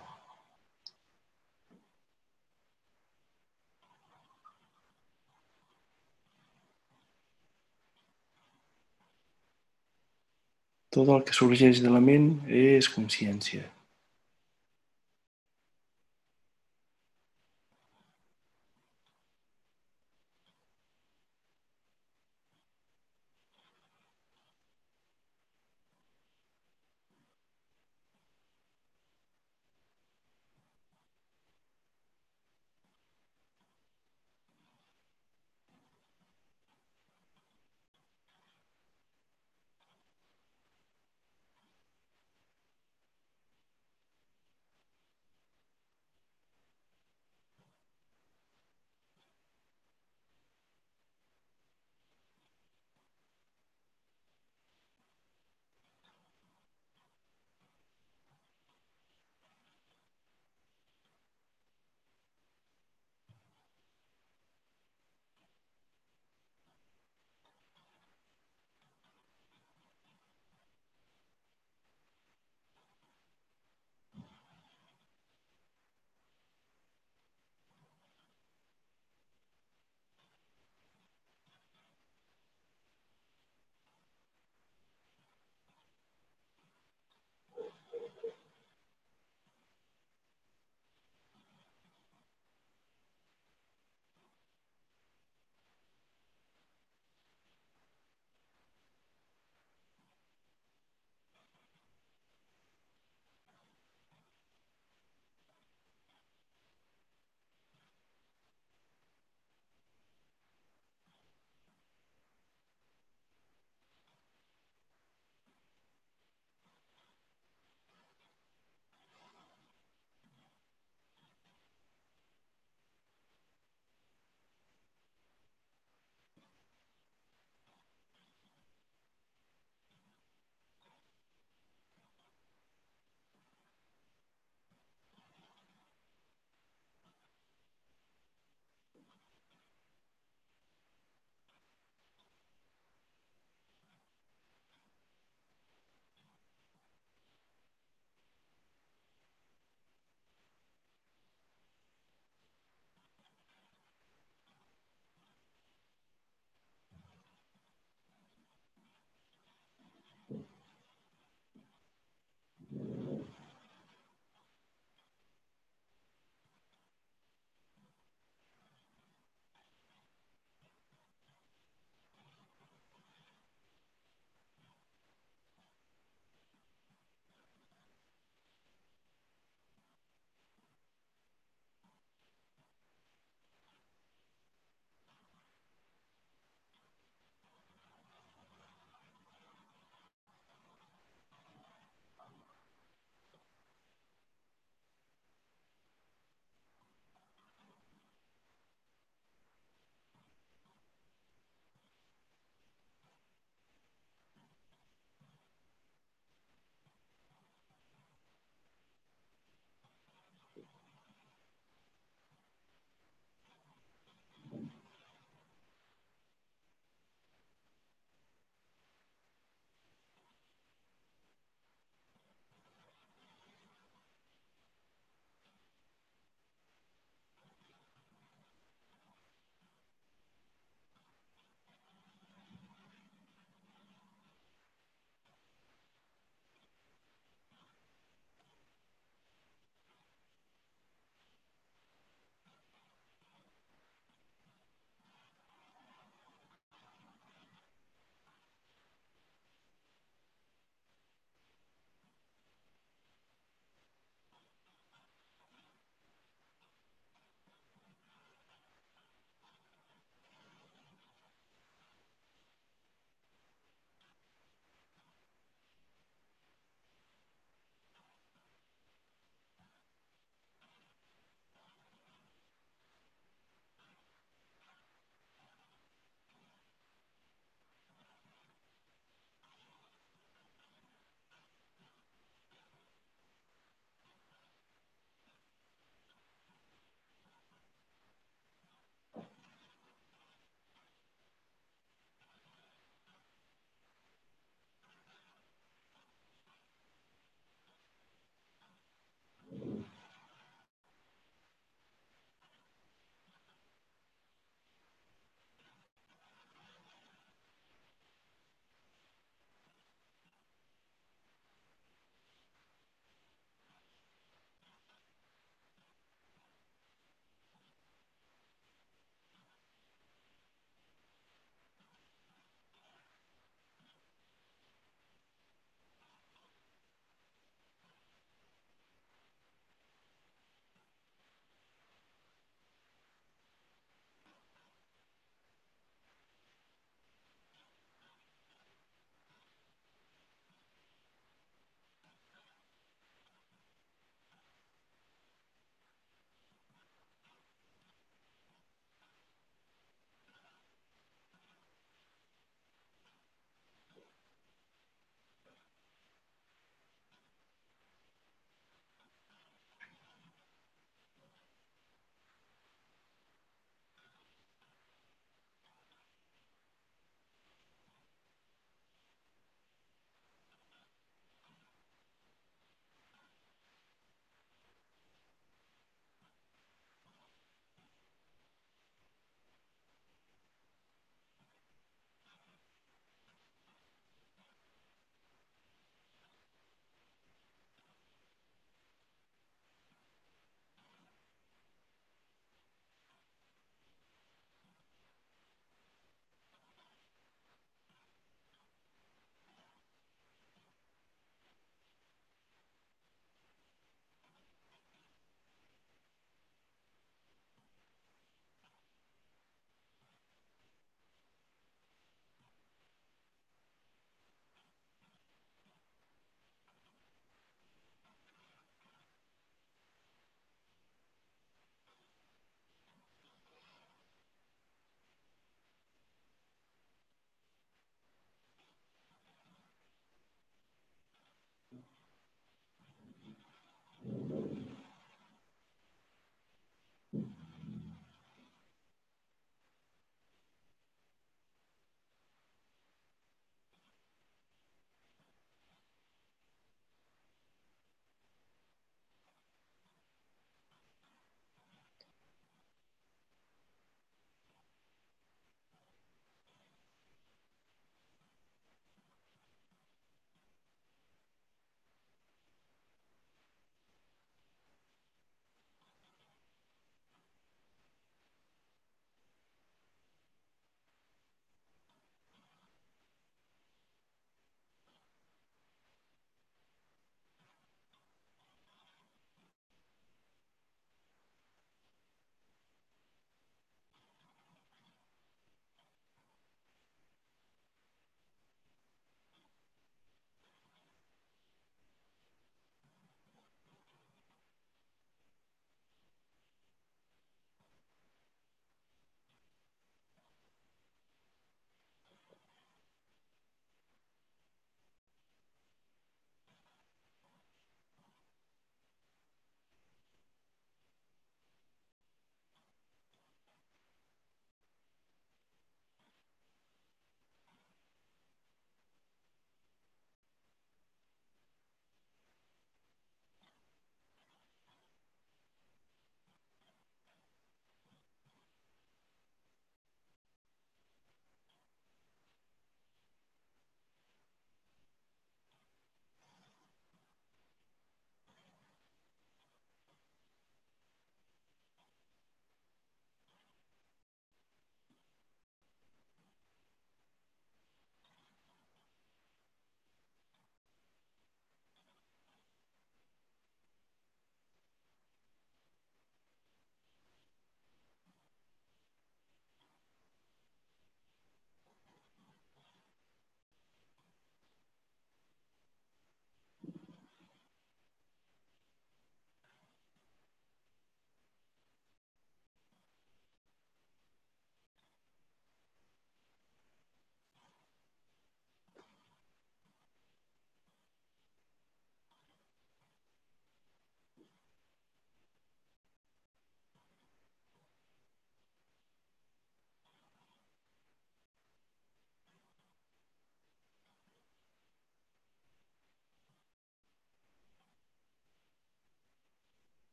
[10.95, 13.65] Tot el que sorgeix de la ment és consciència.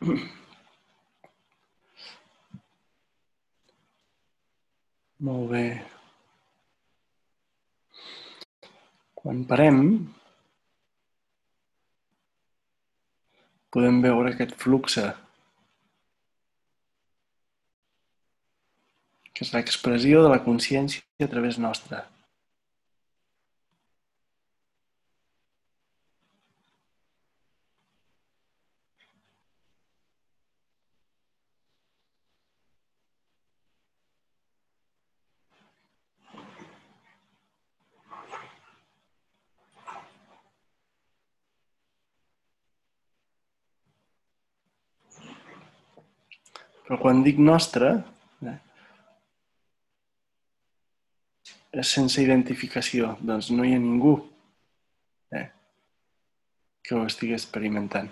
[5.28, 5.62] Molt bé.
[9.18, 9.80] Quan parem,
[13.74, 14.94] podem veure aquest flux
[19.34, 21.98] que és l'expressió de la consciència a través nostra.
[46.88, 47.88] Però quan dic nostre,
[48.48, 48.54] eh,
[51.84, 54.14] sense identificació, doncs no hi ha ningú
[55.36, 55.44] eh,
[56.80, 58.08] que ho estigui experimentant.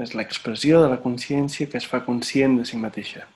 [0.00, 3.26] És l'expressió de la consciència que es fa conscient de si mateixa.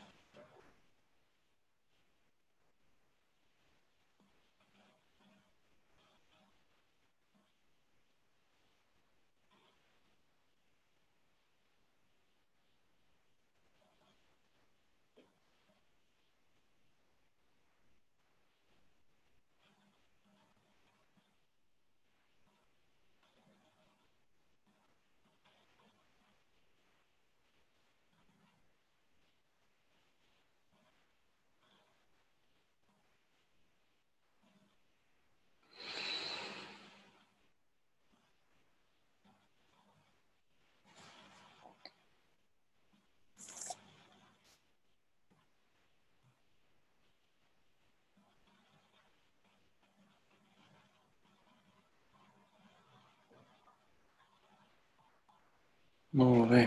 [56.14, 56.60] Molt bé.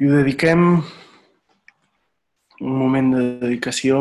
[0.00, 0.62] I ho dediquem
[2.60, 3.98] un moment de dedicació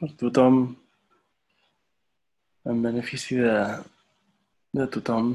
[0.00, 0.62] per tothom
[2.72, 3.58] en benefici de,
[4.80, 5.34] de tothom.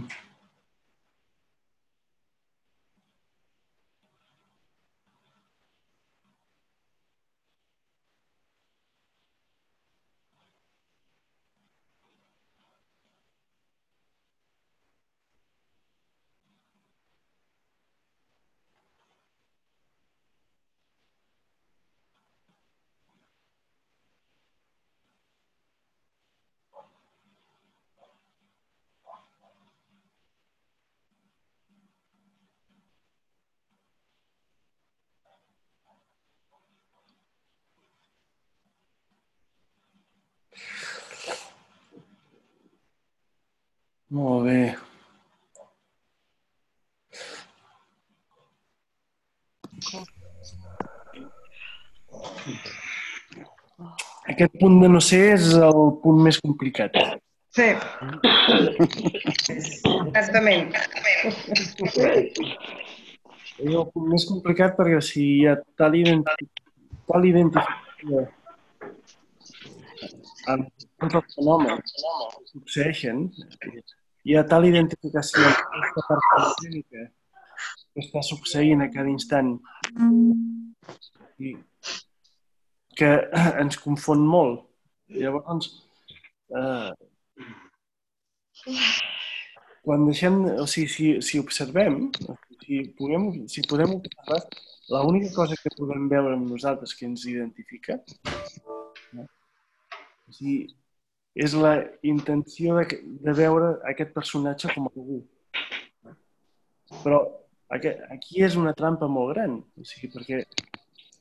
[44.09, 44.61] Molt bé.
[54.33, 56.97] Aquest punt de no ser és el punt més complicat.
[57.53, 57.67] Sí.
[59.53, 60.73] Exactament.
[63.59, 66.49] És el punt més complicat perquè si hi ha tal, identi
[67.09, 68.25] tal identificació
[70.49, 70.69] amb
[71.01, 72.13] tots els fenòmens que
[72.51, 73.25] succeeixen,
[74.29, 79.55] hi ha tal identificació aquesta part clínica que està succeint a cada instant
[81.41, 81.55] i
[82.99, 83.09] que
[83.63, 84.65] ens confon molt.
[85.09, 85.69] Llavors,
[86.59, 86.91] eh,
[89.87, 92.01] quan deixem, o sigui, si, si observem,
[92.65, 94.43] si, puguem, si podem observar,
[95.07, 97.99] l'única cosa que podem veure amb nosaltres que ens identifica
[99.13, 99.25] no?
[99.25, 100.63] o sigui,
[101.39, 101.73] és la
[102.03, 105.21] intenció de, de veure aquest personatge com algú.
[107.03, 107.21] Però
[107.69, 110.41] aquí és una trampa molt gran, o sigui, perquè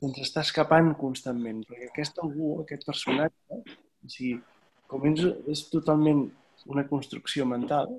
[0.06, 4.38] ens està escapant constantment, perquè aquest algú, aquest personatge, o sigui,
[4.90, 6.24] com és, és totalment
[6.72, 7.98] una construcció mental,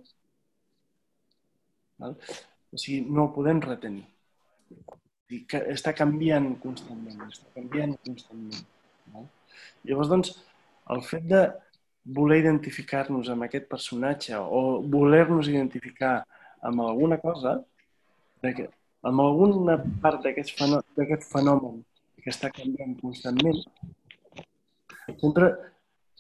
[2.02, 2.18] val?
[2.74, 4.06] o sigui, no ho podem retenir.
[5.30, 8.68] Sigui, que està canviant constantment, està canviant constantment.
[9.14, 9.28] Val?
[9.88, 10.36] Llavors, doncs,
[10.96, 11.44] el fet de
[12.06, 16.24] voler identificar-nos amb aquest personatge o voler-nos identificar
[16.62, 17.60] amb alguna cosa,
[18.44, 21.82] amb alguna part d'aquest fenomen, fenomen
[22.20, 23.60] que està canviant constantment,
[25.20, 25.52] sempre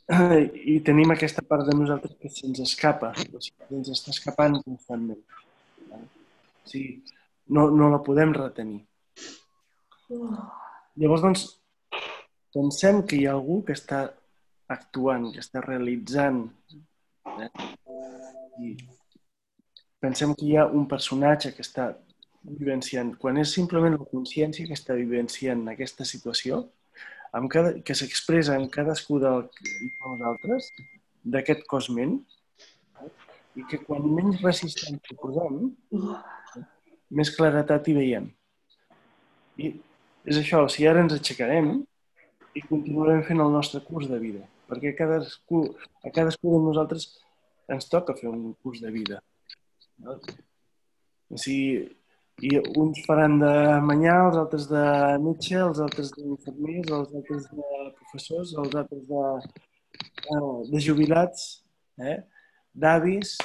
[0.73, 5.21] i tenim aquesta part de nosaltres que se'ns escapa, que ens està escapant constantment.
[5.91, 7.01] O sigui,
[7.49, 8.81] no, no la podem retenir.
[10.09, 11.43] Llavors, doncs,
[12.55, 14.07] pensem que hi ha algú que està
[14.75, 16.43] actuant, que està realitzant.
[17.45, 17.49] Eh?
[18.63, 18.75] I
[20.03, 21.91] pensem que hi ha un personatge que està
[22.43, 26.63] vivenciant, quan és simplement la consciència que està vivenciant aquesta situació,
[27.35, 29.31] amb cada, que s'expressa en cadascú de
[30.05, 30.69] nosaltres,
[31.23, 32.15] d'aquest cos ment,
[33.59, 35.59] i que quan menys resistència posem,
[37.19, 38.29] més claretat hi veiem.
[39.59, 39.73] I
[40.29, 41.73] és això, o sigui, ara ens aixecarem
[42.55, 45.63] i continuarem fent el nostre curs de vida, perquè a cadascú,
[46.05, 47.07] a cadascú de nosaltres
[47.69, 49.21] ens toca fer un curs de vida.
[50.03, 50.17] No?
[51.29, 51.87] O sigui,
[52.41, 53.53] i uns faran de
[53.83, 54.83] manyà, els altres de
[55.23, 59.25] metge, els altres d'infermers, els altres de professors, els altres de,
[60.71, 61.49] de jubilats,
[61.99, 62.21] eh?
[62.73, 63.35] d'avis,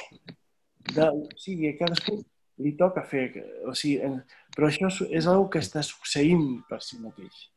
[0.93, 1.09] de...
[1.09, 2.21] o sigui, a cadascú
[2.63, 3.27] li toca fer...
[3.67, 4.13] O sigui,
[4.55, 7.49] però això és, una que està succeint per si mateix.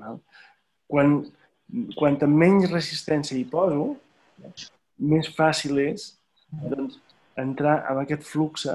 [0.00, 0.22] Val?
[0.88, 1.18] Quan,
[1.96, 3.96] quanta menys resistència hi poso,
[4.98, 6.12] més fàcil és
[6.50, 6.98] doncs,
[7.38, 8.66] entrar en aquest flux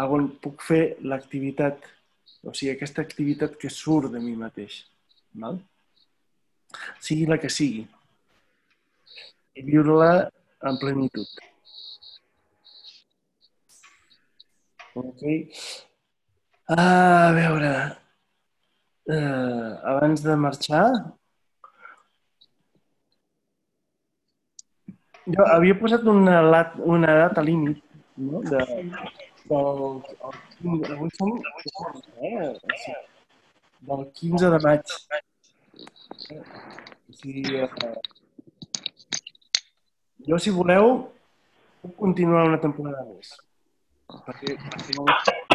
[0.00, 1.82] on puc fer l'activitat,
[2.46, 4.84] o sigui, aquesta activitat que surt de mi mateix.
[5.42, 5.58] Val?
[7.02, 7.84] Sigui la que sigui.
[9.58, 10.30] I viure-la
[10.70, 11.26] en plenitud.
[15.00, 15.24] Ok.
[16.70, 17.72] A veure,
[19.10, 20.86] uh, abans de marxar,
[25.34, 27.82] jo havia posat una, lat, una data límit
[28.16, 28.40] no?
[28.46, 28.64] de,
[29.50, 30.38] del, el,
[30.70, 32.48] el, avui som eh?
[32.84, 32.96] sigui,
[33.90, 34.96] del 15 de maig.
[37.10, 37.94] O sigui, eh,
[40.28, 40.92] jo, si voleu,
[41.82, 43.32] puc continuar una temporada més.
[44.26, 45.49] Perquè, perquè no...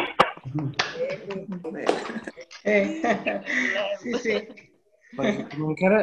[4.02, 4.36] Sí, sí.
[5.16, 6.00] Perquè com encara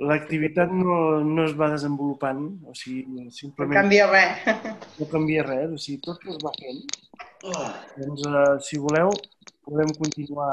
[0.00, 4.30] l'activitat no, no es va desenvolupant, o sigui, No simplement canvia res.
[4.98, 6.80] no canvia res, o sigui, tot es va fent.
[7.44, 9.12] Doncs, eh, si voleu,
[9.66, 10.52] podem continuar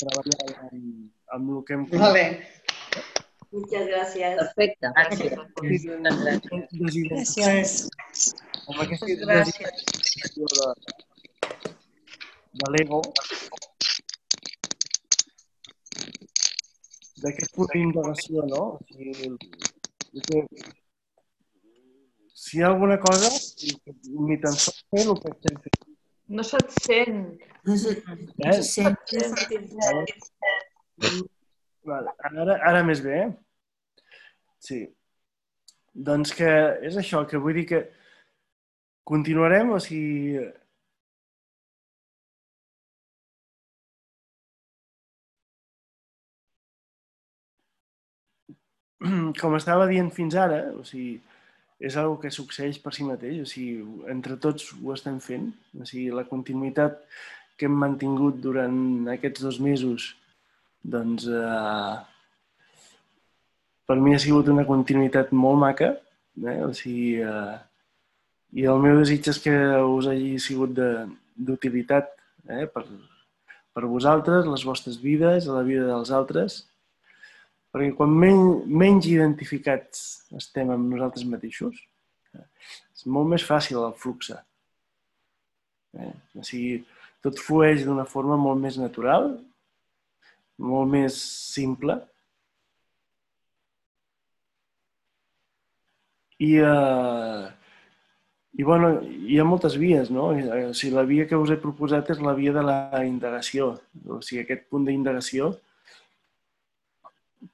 [0.00, 2.00] treballant amb, amb el que hem fet.
[2.02, 2.24] Vale.
[3.50, 4.36] Muchas gracias.
[4.38, 4.86] Perfecte.
[7.10, 7.70] Gràcies.
[8.70, 10.66] Amb aquesta desideració de,
[12.52, 13.00] de l'ego,
[17.22, 18.62] d'aquest punt d'indagació, no?
[18.74, 19.34] O sigui,
[20.26, 20.38] que,
[22.40, 23.30] si hi ha alguna cosa,
[24.26, 25.86] ni tan sols fer el que estem fent.
[26.30, 27.20] No se't sent.
[27.66, 28.16] No sé, Eh?
[28.46, 28.84] no sé.
[31.90, 32.14] Vale.
[32.30, 33.30] Ara, ara més bé, eh?
[34.62, 34.80] Sí.
[35.94, 36.50] Doncs que
[36.86, 37.80] és això, que vull dir que
[39.10, 40.48] continuarem, o sigui...
[49.40, 51.18] Com estava dient fins ara, o sigui,
[51.80, 53.80] és una que succeeix per si mateix, o sigui,
[54.12, 55.48] entre tots ho estem fent,
[55.78, 57.00] o sigui, la continuïtat
[57.56, 60.10] que hem mantingut durant aquests dos mesos,
[60.84, 61.96] doncs, eh,
[63.88, 65.94] per mi ha sigut una continuïtat molt maca,
[66.44, 66.60] eh?
[66.64, 67.56] o sigui, eh,
[68.60, 69.54] i el meu desig és que
[69.96, 72.10] us hagi sigut d'utilitat
[72.48, 72.66] eh?
[72.66, 72.84] per,
[73.74, 76.64] per vosaltres, les vostres vides, la vida dels altres,
[77.70, 80.04] perquè quan men menys identificats
[80.38, 81.76] estem amb nosaltres mateixos,
[82.34, 82.46] eh,
[82.94, 84.32] és molt més fàcil el flux.
[85.98, 86.12] Eh?
[86.38, 86.80] O sigui,
[87.24, 89.32] tot flueix d'una forma molt més natural,
[90.60, 91.16] molt més
[91.54, 92.00] simple,
[96.40, 97.48] I, eh,
[98.56, 100.30] i bueno, hi ha moltes vies, no?
[100.32, 103.74] O sigui, la via que us he proposat és la via de la indagació,
[104.08, 105.50] o sigui, aquest punt d'indagació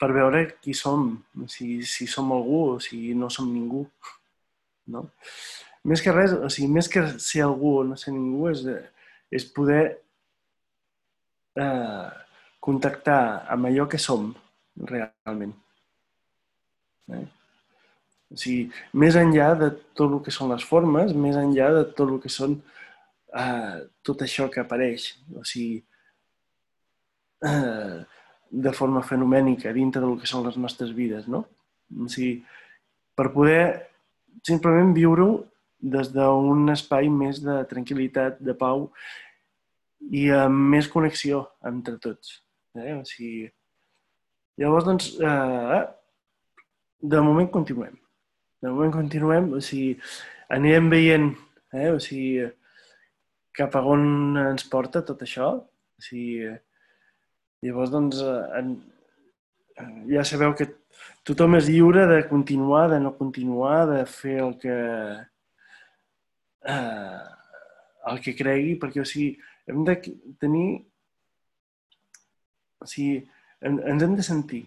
[0.01, 1.12] per veure qui som,
[1.51, 3.84] si, si som algú o si no som ningú.
[4.91, 5.07] No?
[5.87, 8.64] Més que res, o sigui, més que ser algú o no ser ningú, és,
[9.30, 9.82] és poder
[11.62, 12.09] eh,
[12.62, 14.32] contactar amb allò que som
[14.91, 15.55] realment.
[17.14, 17.24] Eh?
[18.34, 18.66] O sigui,
[18.99, 22.32] més enllà de tot el que són les formes, més enllà de tot el que
[22.32, 22.59] són
[23.30, 25.78] eh, tot això que apareix, o sigui,
[27.47, 28.03] eh,
[28.51, 31.44] de forma fenomènica dintre del que són les nostres vides, no?
[31.97, 32.40] O sigui,
[33.16, 33.62] per poder
[34.47, 35.44] simplement viure-ho
[35.80, 38.88] des d'un espai més de tranquil·litat, de pau
[40.11, 42.40] i amb més connexió entre tots.
[42.76, 42.94] Eh?
[42.97, 43.47] O sigui,
[44.61, 45.82] llavors, doncs, eh,
[47.03, 47.97] de moment continuem.
[48.62, 49.97] De moment continuem, o sigui,
[50.53, 51.32] anirem veient
[51.72, 51.90] eh?
[51.90, 52.47] o sigui,
[53.57, 55.53] cap a on ens porta tot això.
[55.61, 56.51] O sigui,
[57.67, 58.23] llavors, doncs,
[58.59, 58.75] en,
[59.77, 60.69] eh, ja sabeu que
[61.27, 64.77] tothom és lliure de continuar, de no continuar, de fer el que
[66.75, 67.23] eh,
[68.11, 69.35] el que cregui, perquè o sigui,
[69.67, 69.97] hem de
[70.41, 70.69] tenir
[72.81, 73.21] o sigui,
[73.61, 74.64] en, ens hem de sentir,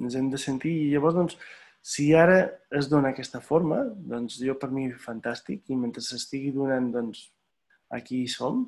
[0.00, 1.38] ens hem de sentir i llavors, doncs,
[1.82, 2.38] si ara
[2.78, 7.24] es dona aquesta forma, doncs jo per mi fantàstic i mentre s'estigui donant, doncs,
[7.92, 8.64] aquí hi som.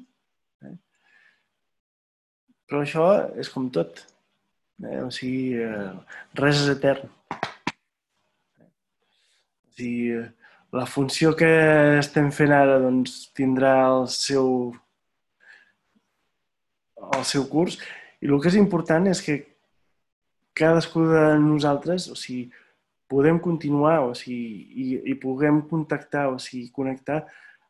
[2.64, 2.68] Eh?
[2.68, 4.06] Però això és com tot.
[4.82, 5.02] Eh?
[5.04, 5.92] O sigui, eh,
[6.34, 7.08] res és etern.
[9.68, 10.24] O sigui,
[10.72, 11.50] la funció que
[11.98, 14.74] estem fent ara doncs, tindrà el seu,
[17.14, 17.78] el seu curs
[18.20, 19.44] i el que és important és que
[20.54, 22.50] cadascú de nosaltres, o sigui,
[23.10, 27.24] podem continuar o sigui, i, i puguem contactar, o sigui, connectar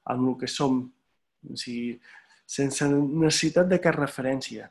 [0.04, 0.84] amb el que som,
[1.44, 1.98] o sigui,
[2.46, 4.70] sense necessitat de cap referència,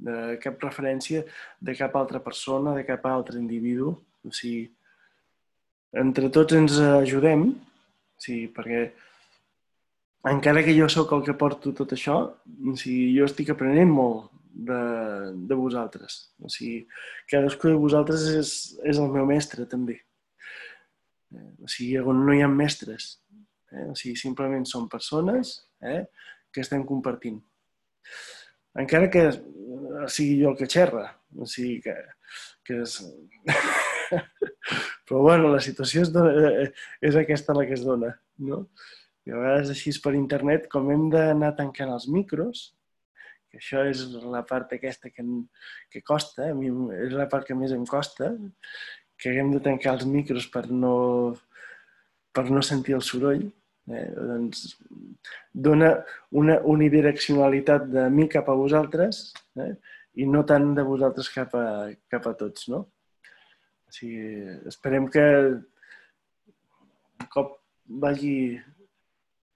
[0.00, 1.24] de cap referència
[1.60, 3.94] de cap altra persona, de cap altre individu.
[4.24, 4.66] O sigui,
[6.00, 8.82] entre tots ens ajudem, o sigui, perquè
[10.30, 14.28] encara que jo sóc el que porto tot això, o sigui, jo estic aprenent molt
[14.52, 14.80] de,
[15.48, 16.20] de vosaltres.
[16.42, 16.84] O sigui,
[17.30, 20.00] cadascú de vosaltres és, és el meu mestre, també.
[21.62, 23.14] O sigui, on no hi ha mestres.
[23.72, 23.86] Eh?
[23.88, 26.04] O sigui, simplement són persones eh?
[26.52, 27.40] que estem compartint.
[28.78, 29.24] Encara que
[30.08, 31.96] sigui jo el que xerra, o sigui que,
[32.66, 33.00] que és...
[35.06, 36.22] Però bueno, la situació és, de,
[37.06, 38.64] és aquesta la que es dona, no?
[39.26, 42.70] I a vegades així per internet, com hem d'anar tancant els micros,
[43.50, 45.24] que això és la part aquesta que,
[45.90, 48.30] que costa, a mi és la part que més em costa,
[49.20, 50.94] que hem de tancar els micros per no,
[52.32, 53.50] per no sentir el soroll,
[53.90, 54.76] eh, doncs
[55.52, 55.92] dona
[56.30, 59.22] una unidireccionalitat de mi cap a vosaltres
[59.58, 59.74] eh,
[60.20, 61.66] i no tant de vosaltres cap a,
[62.10, 62.84] cap a tots, no?
[63.90, 65.24] O sigui, esperem que
[67.20, 67.56] un cop
[68.02, 68.60] vagi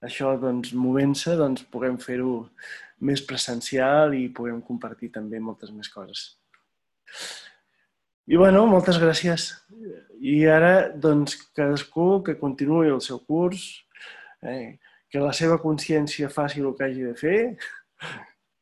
[0.05, 2.37] això doncs, movent-se, doncs, puguem fer-ho
[3.05, 6.27] més presencial i puguem compartir també moltes més coses.
[8.25, 9.51] I bueno, moltes gràcies.
[10.17, 13.84] I ara, doncs, cadascú que continuï el seu curs,
[14.43, 14.77] eh,
[15.11, 17.39] que la seva consciència faci el que hagi de fer,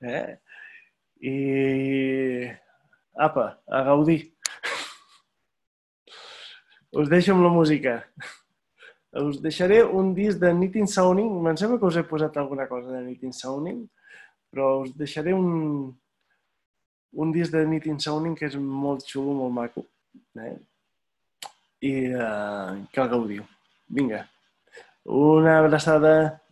[0.03, 0.37] eh,
[1.23, 1.35] i
[3.15, 4.21] apa, a gaudir.
[6.93, 8.01] Us deixo amb la música.
[9.23, 11.31] Us deixaré un disc de Knitting Sounding.
[11.47, 13.83] Em sembla que us he posat alguna cosa de Knitting Sounding,
[14.51, 15.93] però us deixaré un,
[17.13, 19.87] un disc de Knitting Sounding que és molt xulo, molt maco.
[20.37, 20.55] Eh?
[21.83, 23.47] I uh, que el gaudiu.
[23.93, 24.23] Vinga,
[25.05, 26.43] una abraçada.